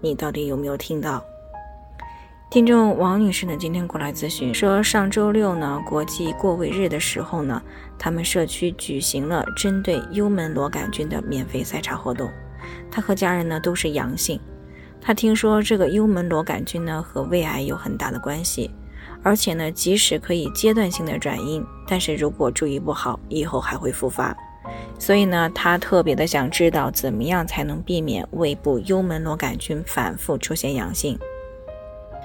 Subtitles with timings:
[0.00, 1.24] 你到底有没有听到？
[2.50, 7.60] 听众王女士呢，今天过来咨询说，上周六呢，国际过胃日的时候呢，
[7.98, 12.30] 他们社区举行了针对幽门螺杆菌的免费筛查活动。
[12.90, 14.40] 她和家人呢都是阳性。
[15.00, 18.70] 她听说这个幽门螺杆菌呢和胃癌有很大的关系，
[19.22, 24.34] 而且呢，即使可以阶段性的转阴，但是如果注意不好，以后还会复发。
[24.98, 31.18] 所以呢，他特别的想知道怎么样才能避免胃部幽门螺杆菌反复出现阳性。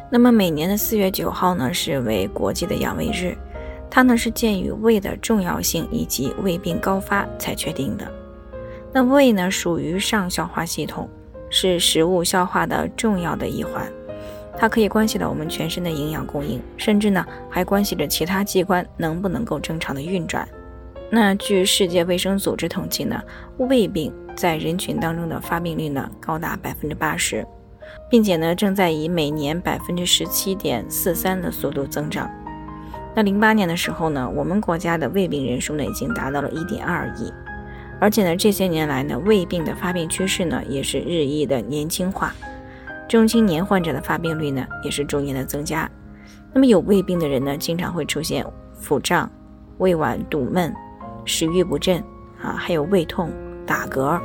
[0.10, 3.36] 那么每年的四月九号呢，是为国际的养胃日，
[3.90, 8.12] 它呢是鉴于胃的重要性以及胃病高发才确定的。
[8.92, 11.10] 那胃呢属于上消化系统，
[11.50, 13.92] 是食物消化的重要的一环，
[14.56, 20.48] 它可以关系到我们全身的营养供应，甚至呢还关系着其他器官能不能够正常的运转。
[21.16, 23.22] 那据世界卫生组织统计呢，
[23.60, 27.46] 胃病在人群当中的发病率呢高达百分之八十，
[28.10, 32.28] 并且呢正在以每年百分之十七点四三的速度增长。
[33.14, 37.32] 那零八年的时候呢，我们国家的胃病人数呢已经达到了一点二亿，
[38.00, 42.34] 而且呢这些年来呢胃病的发病趋势呢也是日益的年轻化，
[43.08, 45.88] 中青年患者的发病率呢也是逐年的增加。
[46.52, 49.32] 那么有胃病的人呢，经常会出现腹胀、
[49.78, 50.74] 胃脘堵闷。
[51.26, 52.04] 食欲不振
[52.42, 53.32] 啊，还有胃痛、
[53.66, 54.20] 打嗝、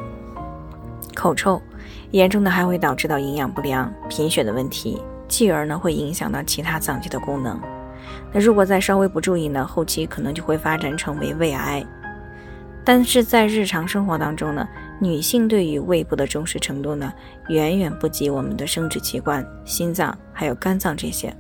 [1.14, 1.60] 口臭，
[2.10, 7.60] 严重的还会导致到营养不良、贫血的问题，继而呢会影响到其他脏器的功能。
[8.32, 11.84] 那如果再稍微不注意呢，后期可能就会发展成为胃癌。
[12.84, 14.66] 但是在日常生活当中呢，
[14.98, 17.12] 女性对于胃部的重视程度呢，
[17.48, 21.36] 远远不及我们的生殖器官、心脏还有肝脏这些，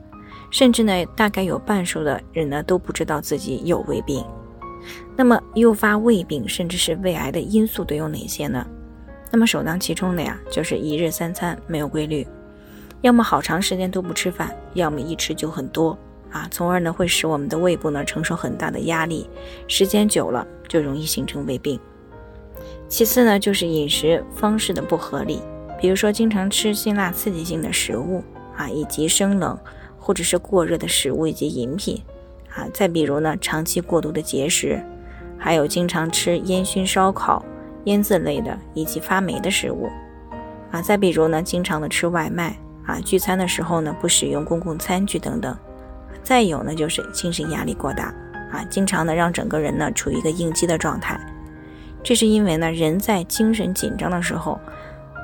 [0.50, 4.22] 甚至呢，大概有半数的人呢都不知道自己有胃病。
[5.16, 8.66] 那么诱发胃病甚至是胃癌的因素都有哪些呢？
[9.30, 12.26] 那么首当其冲的呀，就是一日三餐没有规律，
[13.02, 15.98] 要么好长时间都不吃饭，要么一吃就很多
[16.30, 19.28] 啊，从而呢会使我们的胃部呢承受很大的压力，
[19.66, 21.78] 时间久了就容易形成胃病。
[22.88, 25.42] 其次呢就是饮食方式的不合理，
[25.80, 28.24] 比如说经常吃辛辣刺激性的食物
[28.56, 29.58] 啊，以及生冷
[29.98, 32.02] 或者是过热的食物以及饮品。
[32.54, 34.82] 啊，再比如呢，长期过度的节食，
[35.38, 37.44] 还有经常吃烟熏烧烤、
[37.84, 39.88] 腌制类的以及发霉的食物，
[40.70, 45.56] 啊，再比如呢，经常的吃外卖，啊，聚餐的时候呢不使用公共餐具等等，
[46.22, 48.14] 再有呢就是精神压力过大，
[48.50, 51.18] 啊，经常呢让整个人呢处于一个应激的状态，
[52.02, 54.58] 这是因为呢人在精神紧张的时候，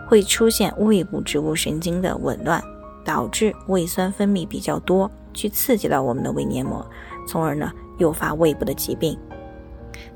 [0.06, 2.62] 会出现胃部植物神经的紊乱，
[3.04, 6.86] 导致胃酸分泌比较多，去刺激到我们的胃黏膜。
[7.26, 9.18] 从而呢诱发胃部的疾病，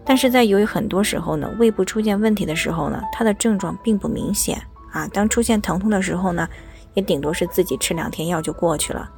[0.05, 4.61] 但是在由于很多时候呢胃部出现问题的时候呢，它的症状并不明显
[4.93, 5.07] 啊。
[5.09, 6.49] 当出现疼痛的时候呢，
[6.95, 9.11] 也顶多是自己吃两天药就过去了。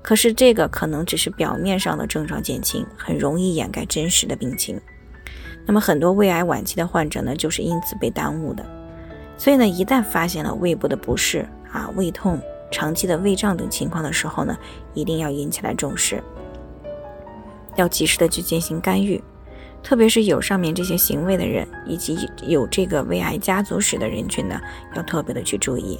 [0.00, 4.80] 可是这个可能只是表面上的症状减轻，很容易掩盖真实的病情。
[5.66, 8.64] 那么很多胃癌晚期的患者呢，就是因此被耽误的。
[9.36, 12.40] 所以呢，一旦发现了胃部的不适啊、胃痛、
[12.70, 14.56] 长期的胃胀等情况的时候呢，
[14.94, 16.22] 一定要引起来重视。
[17.78, 19.22] 要及时的去进行干预，
[19.82, 24.60] 特别是有上面这些行为的人，以及有这个胃癌家族史的人群呢，
[24.96, 25.98] 要特别的去注意。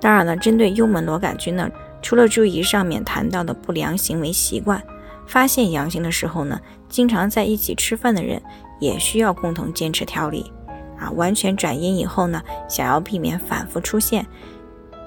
[0.00, 1.70] 当然了，针对幽门螺杆菌呢，
[2.02, 4.82] 除了注意上面谈到的不良行为习惯，
[5.26, 8.42] 发现阳性的时候呢，经常在一起吃饭的人
[8.80, 10.52] 也需要共同坚持调理。
[10.98, 14.26] 啊，完全转阴以后呢，想要避免反复出现，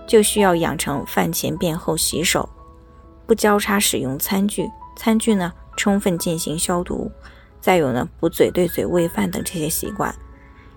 [0.07, 2.47] 就需要养成饭前便后洗手，
[3.27, 5.51] 不交叉使用餐具，餐具呢。
[5.75, 7.11] 充分进行消毒，
[7.59, 10.13] 再有呢，不嘴对嘴喂饭等这些习惯，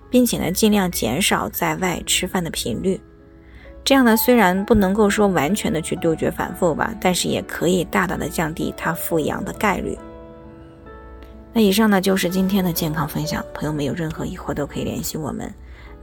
[0.09, 2.99] 并且呢，尽量减少在外吃饭的频率。
[3.83, 9.97] 这样呢，虽然不能够说完全的去杜绝反复吧，但是也可以大大的降低它复阳的概率。
[11.53, 15.53] 那以上呢就是今天的健康分享，朋友们有任何疑惑都可以联系我们，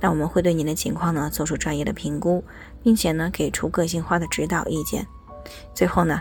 [0.01, 2.45] 那我们会对您的情况呢做出专业的评估，
[2.83, 5.07] 并且呢给出个性化的指导意见。
[5.75, 6.21] 最后呢。